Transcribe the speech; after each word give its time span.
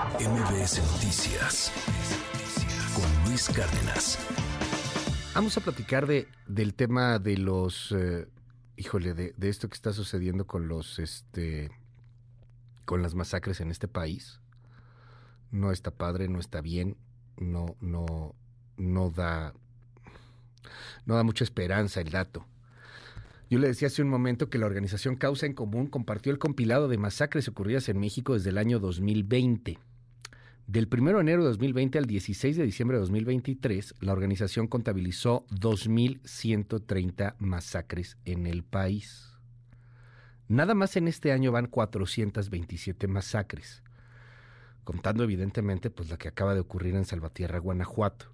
MBS 0.00 0.80
Noticias 0.92 1.70
con 2.94 3.28
Luis 3.28 3.50
Cárdenas. 3.50 4.18
Vamos 5.34 5.58
a 5.58 5.60
platicar 5.60 6.06
de, 6.06 6.26
del 6.46 6.72
tema 6.72 7.18
de 7.18 7.36
los, 7.36 7.92
eh, 7.92 8.26
híjole, 8.78 9.12
de, 9.12 9.34
de, 9.36 9.48
esto 9.50 9.68
que 9.68 9.74
está 9.74 9.92
sucediendo 9.92 10.46
con 10.46 10.68
los, 10.68 10.98
este, 10.98 11.70
con 12.86 13.02
las 13.02 13.14
masacres 13.14 13.60
en 13.60 13.70
este 13.70 13.88
país. 13.88 14.40
No 15.50 15.70
está 15.70 15.90
padre, 15.90 16.28
no 16.28 16.40
está 16.40 16.62
bien, 16.62 16.96
no, 17.36 17.76
no, 17.82 18.34
no 18.78 19.10
da, 19.10 19.52
no 21.04 21.14
da 21.14 21.24
mucha 21.24 21.44
esperanza 21.44 22.00
el 22.00 22.08
dato. 22.08 22.46
Yo 23.50 23.58
le 23.58 23.68
decía 23.68 23.88
hace 23.88 24.00
un 24.00 24.08
momento 24.08 24.48
que 24.48 24.56
la 24.56 24.64
organización 24.64 25.16
Causa 25.16 25.44
en 25.44 25.52
Común 25.52 25.88
compartió 25.88 26.32
el 26.32 26.38
compilado 26.38 26.88
de 26.88 26.96
masacres 26.96 27.48
ocurridas 27.48 27.90
en 27.90 28.00
México 28.00 28.32
desde 28.32 28.48
el 28.48 28.56
año 28.56 28.78
2020. 28.78 29.78
Del 30.70 30.88
1 30.88 31.14
de 31.14 31.20
enero 31.20 31.42
de 31.42 31.48
2020 31.48 31.98
al 31.98 32.04
16 32.04 32.56
de 32.56 32.62
diciembre 32.62 32.96
de 32.96 33.00
2023, 33.00 33.92
la 33.98 34.12
organización 34.12 34.68
contabilizó 34.68 35.44
2.130 35.48 37.34
masacres 37.40 38.16
en 38.24 38.46
el 38.46 38.62
país. 38.62 39.36
Nada 40.46 40.74
más 40.74 40.94
en 40.94 41.08
este 41.08 41.32
año 41.32 41.50
van 41.50 41.66
427 41.66 43.08
masacres, 43.08 43.82
contando 44.84 45.24
evidentemente 45.24 45.90
pues 45.90 46.08
la 46.08 46.18
que 46.18 46.28
acaba 46.28 46.54
de 46.54 46.60
ocurrir 46.60 46.94
en 46.94 47.04
Salvatierra, 47.04 47.58
Guanajuato. 47.58 48.26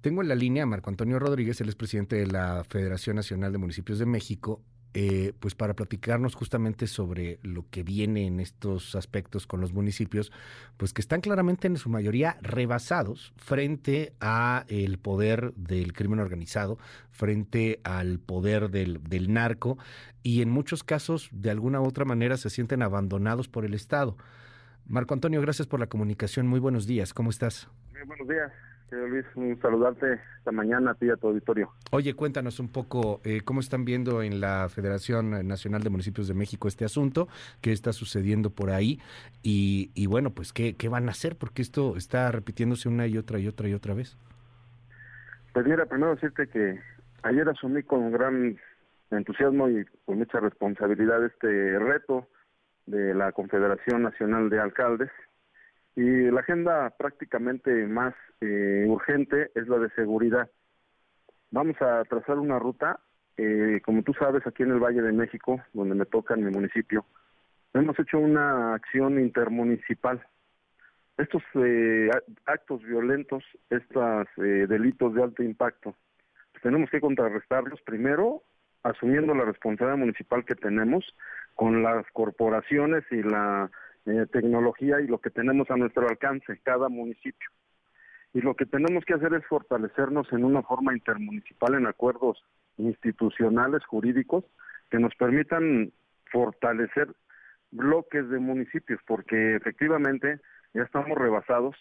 Tengo 0.00 0.22
en 0.22 0.28
la 0.28 0.36
línea 0.36 0.62
a 0.62 0.66
Marco 0.66 0.90
Antonio 0.90 1.18
Rodríguez, 1.18 1.60
él 1.60 1.68
es 1.68 1.74
presidente 1.74 2.14
de 2.14 2.28
la 2.28 2.62
Federación 2.62 3.16
Nacional 3.16 3.50
de 3.50 3.58
Municipios 3.58 3.98
de 3.98 4.06
México, 4.06 4.62
eh, 4.94 5.32
pues 5.40 5.54
para 5.54 5.74
platicarnos 5.74 6.34
justamente 6.34 6.86
sobre 6.86 7.38
lo 7.42 7.64
que 7.70 7.82
viene 7.82 8.26
en 8.26 8.40
estos 8.40 8.94
aspectos 8.94 9.46
con 9.46 9.60
los 9.60 9.72
municipios, 9.72 10.32
pues 10.76 10.92
que 10.92 11.00
están 11.00 11.20
claramente 11.20 11.66
en 11.66 11.76
su 11.76 11.88
mayoría 11.88 12.36
rebasados 12.42 13.32
frente 13.36 14.12
a 14.20 14.64
el 14.68 14.98
poder 14.98 15.54
del 15.54 15.92
crimen 15.92 16.18
organizado, 16.18 16.78
frente 17.10 17.80
al 17.84 18.18
poder 18.18 18.70
del, 18.70 19.02
del 19.02 19.32
narco 19.32 19.78
y 20.22 20.42
en 20.42 20.50
muchos 20.50 20.84
casos 20.84 21.28
de 21.32 21.50
alguna 21.50 21.80
u 21.80 21.86
otra 21.86 22.04
manera 22.04 22.36
se 22.36 22.50
sienten 22.50 22.82
abandonados 22.82 23.48
por 23.48 23.64
el 23.64 23.74
Estado. 23.74 24.16
Marco 24.86 25.14
Antonio, 25.14 25.40
gracias 25.40 25.66
por 25.68 25.80
la 25.80 25.86
comunicación. 25.86 26.46
Muy 26.46 26.60
buenos 26.60 26.86
días. 26.86 27.14
¿Cómo 27.14 27.30
estás? 27.30 27.68
Muy 27.92 28.02
buenos 28.02 28.28
días. 28.28 28.52
Luis, 28.96 29.24
un 29.34 29.58
saludarte 29.60 30.20
esta 30.38 30.52
mañana 30.52 30.92
a 30.92 30.94
ti 30.94 31.06
y 31.06 31.10
a 31.10 31.16
tu 31.16 31.28
auditorio. 31.28 31.70
Oye, 31.90 32.14
cuéntanos 32.14 32.60
un 32.60 32.68
poco 32.70 33.20
eh, 33.24 33.40
cómo 33.44 33.60
están 33.60 33.84
viendo 33.84 34.22
en 34.22 34.40
la 34.40 34.68
Federación 34.68 35.46
Nacional 35.46 35.82
de 35.82 35.90
Municipios 35.90 36.28
de 36.28 36.34
México 36.34 36.68
este 36.68 36.84
asunto, 36.84 37.28
qué 37.60 37.72
está 37.72 37.92
sucediendo 37.92 38.50
por 38.50 38.70
ahí 38.70 39.00
y, 39.42 39.90
y 39.94 40.06
bueno, 40.06 40.30
pues 40.30 40.52
¿qué, 40.52 40.76
qué 40.76 40.88
van 40.88 41.08
a 41.08 41.12
hacer, 41.12 41.36
porque 41.36 41.62
esto 41.62 41.96
está 41.96 42.30
repitiéndose 42.30 42.88
una 42.88 43.06
y 43.06 43.18
otra 43.18 43.38
y 43.38 43.48
otra 43.48 43.68
y 43.68 43.74
otra 43.74 43.94
vez. 43.94 44.16
Pues 45.52 45.66
mira, 45.66 45.86
primero 45.86 46.14
decirte 46.14 46.46
que 46.48 46.80
ayer 47.22 47.48
asumí 47.48 47.82
con 47.82 48.10
gran 48.10 48.58
entusiasmo 49.10 49.68
y 49.68 49.84
con 50.04 50.18
mucha 50.18 50.40
responsabilidad 50.40 51.24
este 51.24 51.78
reto 51.78 52.28
de 52.86 53.14
la 53.14 53.32
Confederación 53.32 54.02
Nacional 54.02 54.50
de 54.50 54.60
Alcaldes 54.60 55.10
y 55.94 56.30
la 56.30 56.40
agenda 56.40 56.90
prácticamente 56.90 57.86
más 57.86 58.14
eh, 58.40 58.84
urgente 58.88 59.50
es 59.54 59.68
la 59.68 59.78
de 59.78 59.90
seguridad. 59.90 60.48
Vamos 61.50 61.76
a 61.82 62.02
trazar 62.04 62.38
una 62.38 62.58
ruta, 62.58 63.00
eh, 63.36 63.80
como 63.84 64.02
tú 64.02 64.14
sabes, 64.14 64.46
aquí 64.46 64.62
en 64.62 64.70
el 64.70 64.80
Valle 64.80 65.02
de 65.02 65.12
México, 65.12 65.60
donde 65.74 65.94
me 65.94 66.06
toca 66.06 66.34
en 66.34 66.44
mi 66.44 66.50
municipio, 66.50 67.04
hemos 67.74 67.98
hecho 67.98 68.18
una 68.18 68.74
acción 68.74 69.18
intermunicipal. 69.20 70.24
Estos 71.18 71.42
eh, 71.54 72.10
actos 72.46 72.82
violentos, 72.82 73.44
estos 73.68 74.26
eh, 74.38 74.66
delitos 74.66 75.14
de 75.14 75.22
alto 75.22 75.42
impacto, 75.42 75.94
tenemos 76.62 76.88
que 76.90 77.00
contrarrestarlos 77.00 77.82
primero 77.82 78.42
asumiendo 78.82 79.34
la 79.34 79.44
responsabilidad 79.44 79.98
municipal 79.98 80.44
que 80.44 80.54
tenemos 80.54 81.04
con 81.54 81.82
las 81.82 82.04
corporaciones 82.12 83.04
y 83.10 83.22
la 83.22 83.70
eh, 84.06 84.26
tecnología 84.32 85.00
y 85.00 85.06
lo 85.06 85.18
que 85.18 85.30
tenemos 85.30 85.70
a 85.70 85.76
nuestro 85.76 86.08
alcance, 86.08 86.58
cada 86.64 86.88
municipio. 86.88 87.50
Y 88.34 88.40
lo 88.40 88.54
que 88.54 88.66
tenemos 88.66 89.04
que 89.04 89.14
hacer 89.14 89.34
es 89.34 89.46
fortalecernos 89.46 90.32
en 90.32 90.44
una 90.44 90.62
forma 90.62 90.92
intermunicipal 90.92 91.74
en 91.74 91.86
acuerdos 91.86 92.42
institucionales, 92.78 93.84
jurídicos, 93.84 94.44
que 94.90 94.98
nos 94.98 95.14
permitan 95.14 95.92
fortalecer 96.30 97.08
bloques 97.70 98.28
de 98.28 98.38
municipios, 98.38 99.00
porque 99.06 99.56
efectivamente 99.56 100.40
ya 100.74 100.82
estamos 100.82 101.16
rebasados, 101.16 101.76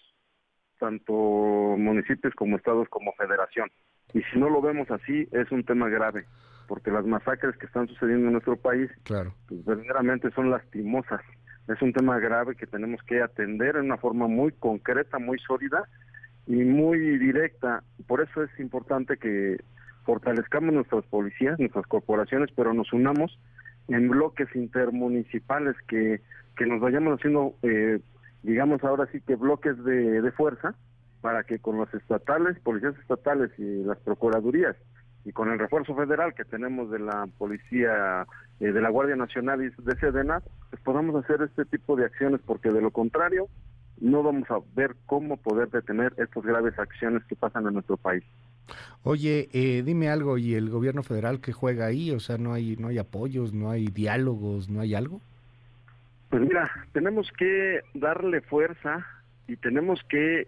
tanto 0.80 1.14
municipios 1.14 2.34
como 2.36 2.58
estados 2.58 2.88
como 2.90 3.14
federación. 3.14 3.70
Y 4.14 4.22
si 4.24 4.40
no 4.40 4.50
lo 4.50 4.62
vemos 4.62 4.92
así, 4.92 5.28
es 5.32 5.52
un 5.52 5.64
tema 5.64 5.90
grave, 5.90 6.26
porque 6.68 6.92
las 6.92 7.06
masacres 7.06 7.56
que 7.58 7.66
están 7.66 7.88
sucediendo 7.88 8.28
en 8.28 8.34
nuestro 8.34 8.58
país, 8.58 8.92
claro. 9.04 9.34
pues, 9.48 9.64
verdaderamente 9.64 10.32
son 10.32 10.52
lastimosas 10.52 11.22
es 11.68 11.82
un 11.82 11.94
tema 11.94 12.20
grave 12.20 12.56
que 12.56 12.68
tenemos 12.68 13.02
que 13.04 13.22
atender 13.22 13.76
en 13.76 13.86
una 13.86 13.98
forma 13.98 14.28
muy 14.28 14.52
concreta, 14.52 15.20
muy 15.20 15.40
sólida 15.40 15.88
y 16.48 16.56
muy 16.56 17.00
directa. 17.18 17.84
Por 18.08 18.22
eso 18.22 18.44
es 18.44 18.60
importante 18.60 19.18
que 19.18 19.58
fortalezcamos 20.04 20.74
nuestras 20.74 21.06
policías, 21.06 21.60
nuestras 21.60 21.86
corporaciones, 21.88 22.50
pero 22.56 22.74
nos 22.74 22.92
unamos 22.94 23.40
en 23.88 24.10
bloques 24.10 24.48
intermunicipales 24.56 25.76
que, 25.88 26.22
que 26.56 26.66
nos 26.66 26.80
vayamos 26.80 27.20
haciendo, 27.20 27.56
eh, 27.62 28.00
digamos 28.44 28.84
ahora 28.84 29.08
sí 29.12 29.22
que 29.22 29.36
bloques 29.36 29.84
de, 29.84 30.22
de 30.22 30.32
fuerza 30.32 30.76
para 31.22 31.44
que 31.44 31.60
con 31.60 31.78
los 31.78 31.94
estatales, 31.94 32.60
policías 32.60 32.98
estatales 32.98 33.52
y 33.60 33.84
las 33.84 34.00
procuradurías 34.00 34.76
y 35.26 35.32
con 35.32 35.52
el 35.52 35.60
refuerzo 35.60 35.96
federal 35.96 36.34
que 36.34 36.46
tenemos 36.46 36.90
de 36.90 37.00
la 37.00 37.28
policía, 37.38 38.26
eh, 38.60 38.72
de 38.72 38.82
la 38.82 38.90
Guardia 38.90 39.16
Nacional 39.16 39.64
y 39.64 39.70
de 39.84 39.96
Sedena, 40.00 40.42
pues 40.70 40.82
podamos 40.82 41.16
hacer 41.24 41.42
este 41.42 41.66
tipo 41.66 41.96
de 41.96 42.06
acciones, 42.06 42.42
porque 42.46 42.70
de 42.70 42.82
lo 42.82 42.92
contrario 42.92 43.48
no 44.00 44.24
vamos 44.24 44.50
a 44.50 44.58
ver 44.76 44.96
cómo 45.06 45.38
poder 45.38 45.70
detener 45.70 46.14
estas 46.18 46.44
graves 46.44 46.78
acciones 46.80 47.24
que 47.26 47.36
pasan 47.36 47.68
en 47.68 47.76
nuestro 47.76 47.98
país. 47.98 48.24
Oye, 49.04 49.50
eh, 49.54 49.84
dime 49.84 50.10
algo, 50.10 50.38
¿y 50.38 50.56
el 50.56 50.70
gobierno 50.70 51.04
federal 51.04 51.40
qué 51.40 51.54
juega 51.54 51.86
ahí? 51.86 52.12
O 52.12 52.20
sea, 52.20 52.38
¿no 52.38 52.54
hay, 52.54 52.76
no 52.78 52.88
hay 52.88 52.98
apoyos, 52.98 53.54
no 53.54 53.70
hay 53.70 53.88
diálogos, 53.88 54.70
no 54.70 54.82
hay 54.82 54.96
algo? 54.96 55.22
Pues 56.30 56.42
mira, 56.42 56.72
tenemos 56.94 57.30
que 57.38 57.82
darle 57.94 58.42
fuerza 58.42 59.06
y 59.48 59.56
tenemos 59.58 60.02
que 60.10 60.48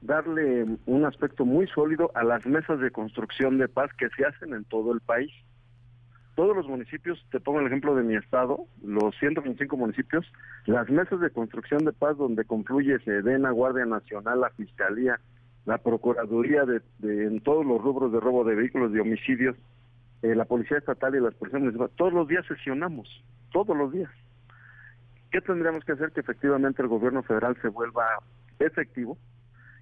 darle 0.00 0.66
un 0.86 1.04
aspecto 1.04 1.44
muy 1.44 1.66
sólido 1.68 2.10
a 2.14 2.24
las 2.24 2.46
mesas 2.46 2.80
de 2.80 2.90
construcción 2.90 3.58
de 3.58 3.68
paz 3.68 3.90
que 3.98 4.08
se 4.10 4.24
hacen 4.24 4.54
en 4.54 4.64
todo 4.64 4.92
el 4.92 5.00
país. 5.00 5.30
Todos 6.36 6.56
los 6.56 6.66
municipios, 6.66 7.22
te 7.30 7.40
pongo 7.40 7.60
el 7.60 7.66
ejemplo 7.66 7.94
de 7.94 8.02
mi 8.02 8.16
estado, 8.16 8.64
los 8.82 9.14
125 9.18 9.76
municipios, 9.76 10.24
las 10.64 10.88
mesas 10.88 11.20
de 11.20 11.30
construcción 11.30 11.84
de 11.84 11.92
paz 11.92 12.16
donde 12.16 12.44
confluye 12.44 12.98
Sedena, 13.00 13.50
Guardia 13.50 13.84
Nacional, 13.84 14.40
la 14.40 14.50
Fiscalía, 14.50 15.20
la 15.66 15.78
Procuraduría 15.78 16.64
de, 16.64 16.80
en 17.02 17.40
todos 17.40 17.66
los 17.66 17.80
rubros 17.82 18.12
de 18.12 18.20
robo 18.20 18.44
de 18.44 18.54
vehículos, 18.54 18.92
de 18.92 19.00
homicidios, 19.00 19.56
eh, 20.22 20.34
la 20.34 20.46
Policía 20.46 20.78
Estatal 20.78 21.14
y 21.14 21.20
las 21.20 21.34
policías 21.34 21.62
todos 21.96 22.12
los 22.12 22.28
días 22.28 22.46
sesionamos, 22.46 23.22
todos 23.52 23.76
los 23.76 23.92
días. 23.92 24.10
¿Qué 25.30 25.40
tendríamos 25.40 25.84
que 25.84 25.92
hacer 25.92 26.10
que 26.12 26.20
efectivamente 26.20 26.82
el 26.82 26.88
gobierno 26.88 27.22
federal 27.22 27.56
se 27.60 27.68
vuelva 27.68 28.04
efectivo? 28.58 29.18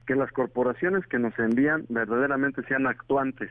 Que 0.08 0.16
las 0.16 0.32
corporaciones 0.32 1.06
que 1.06 1.18
nos 1.18 1.38
envían 1.38 1.84
verdaderamente 1.90 2.62
sean 2.62 2.86
actuantes, 2.86 3.50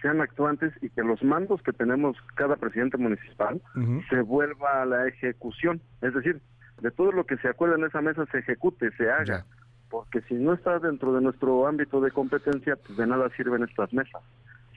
sean 0.00 0.22
actuantes 0.22 0.72
y 0.80 0.88
que 0.88 1.02
los 1.02 1.22
mandos 1.22 1.62
que 1.62 1.74
tenemos 1.74 2.16
cada 2.36 2.56
presidente 2.56 2.96
municipal 2.96 3.60
uh 3.76 3.78
-huh. 3.78 4.08
se 4.08 4.22
vuelva 4.22 4.80
a 4.80 4.86
la 4.86 5.06
ejecución, 5.06 5.82
es 6.00 6.14
decir, 6.14 6.40
de 6.80 6.90
todo 6.90 7.12
lo 7.12 7.26
que 7.26 7.36
se 7.36 7.48
acuerda 7.48 7.76
en 7.76 7.84
esa 7.84 8.00
mesa 8.00 8.24
se 8.32 8.38
ejecute, 8.38 8.90
se 8.92 9.10
haga, 9.10 9.44
porque 9.90 10.22
si 10.22 10.36
no 10.36 10.54
está 10.54 10.78
dentro 10.78 11.12
de 11.12 11.20
nuestro 11.20 11.66
ámbito 11.66 12.00
de 12.00 12.12
competencia, 12.12 12.76
pues 12.76 12.96
de 12.96 13.06
nada 13.06 13.28
sirven 13.36 13.62
estas 13.62 13.92
mesas, 13.92 14.22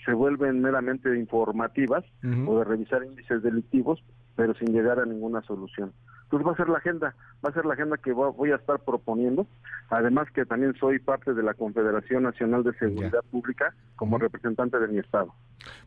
se 0.04 0.12
vuelven 0.12 0.62
meramente 0.62 1.18
informativas 1.18 2.04
uh 2.22 2.28
-huh. 2.28 2.50
o 2.50 2.60
de 2.60 2.66
revisar 2.66 3.02
índices 3.06 3.42
delictivos, 3.44 4.04
pero 4.36 4.54
sin 4.56 4.74
llegar 4.74 5.00
a 5.00 5.06
ninguna 5.06 5.42
solución. 5.44 5.94
Entonces 6.32 6.48
va 6.48 6.54
a 6.54 6.56
ser 6.56 6.70
la 6.70 6.78
agenda, 6.78 7.14
va 7.44 7.50
a 7.50 7.54
ser 7.54 7.66
la 7.66 7.74
agenda 7.74 7.98
que 7.98 8.14
voy 8.14 8.52
a 8.52 8.56
estar 8.56 8.80
proponiendo, 8.80 9.48
además 9.90 10.30
que 10.34 10.46
también 10.46 10.74
soy 10.80 10.98
parte 11.00 11.34
de 11.34 11.44
la 11.44 11.54
Confederación 11.54 12.24
Nacional 12.24 12.64
de 12.64 12.74
Seguridad 12.76 13.22
ya. 13.22 13.30
Pública 13.30 13.74
como 13.98 14.18
representante 14.18 14.80
de 14.80 14.88
mi 14.88 15.00
estado. 15.00 15.34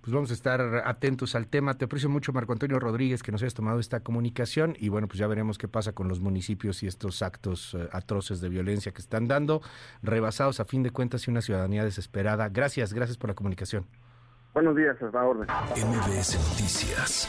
Pues 0.02 0.12
vamos 0.12 0.31
a 0.31 0.35
estar 0.35 0.61
atentos 0.85 1.35
al 1.35 1.46
tema. 1.46 1.79
Te 1.79 1.87
aprecio 1.87 2.11
mucho, 2.11 2.35
Marco 2.35 2.52
Antonio 2.52 2.79
Rodríguez, 2.79 3.23
que 3.23 3.32
nos 3.32 3.41
hayas 3.41 3.55
tomado 3.55 3.81
esta 3.81 4.00
comunicación 4.00 4.76
y 4.79 4.91
bueno, 4.91 5.08
pues 5.08 5.19
ya 5.19 5.26
veremos 5.26 5.56
qué 5.56 5.67
pasa 5.67 5.94
con 5.94 6.08
los 6.08 6.20
municipios 6.20 6.82
y 6.82 6.88
estos 6.88 7.23
actos 7.23 7.73
uh, 7.73 7.88
atroces 7.93 8.43
de 8.43 8.50
violencia 8.50 8.93
que 8.93 9.00
están 9.00 9.26
dando, 9.26 9.62
rebasados 10.02 10.61
a 10.61 10.67
fin 10.67 10.82
de 10.82 10.90
cuentas 10.90 11.26
y 11.26 11.31
una 11.31 11.40
ciudadanía 11.40 11.85
desesperada. 11.85 12.50
Gracias, 12.50 12.93
gracias 12.93 13.17
por 13.17 13.31
la 13.31 13.35
comunicación. 13.35 13.87
Buenos 14.52 14.76
días, 14.76 15.00
a 15.00 15.06
la 15.06 15.25
orden. 15.25 15.49
MBS 15.75 16.37
Noticias 16.50 17.29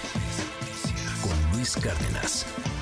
con 1.23 1.57
Luis 1.57 1.77
Cárdenas. 1.77 2.74